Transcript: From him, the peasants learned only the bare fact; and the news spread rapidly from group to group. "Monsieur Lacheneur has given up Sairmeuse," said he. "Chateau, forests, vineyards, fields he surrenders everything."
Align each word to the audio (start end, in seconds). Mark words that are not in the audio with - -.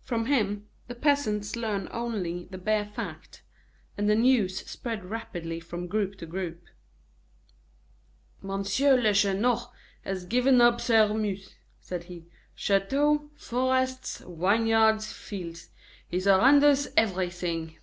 From 0.00 0.24
him, 0.24 0.68
the 0.86 0.94
peasants 0.94 1.54
learned 1.54 1.90
only 1.92 2.44
the 2.50 2.56
bare 2.56 2.86
fact; 2.86 3.42
and 3.94 4.08
the 4.08 4.14
news 4.14 4.64
spread 4.66 5.04
rapidly 5.04 5.60
from 5.60 5.86
group 5.86 6.16
to 6.16 6.24
group. 6.24 6.62
"Monsieur 8.40 8.96
Lacheneur 8.96 9.66
has 10.02 10.24
given 10.24 10.62
up 10.62 10.80
Sairmeuse," 10.80 11.56
said 11.78 12.04
he. 12.04 12.24
"Chateau, 12.54 13.28
forests, 13.36 14.22
vineyards, 14.26 15.12
fields 15.12 15.68
he 16.08 16.18
surrenders 16.20 16.88
everything." 16.96 17.76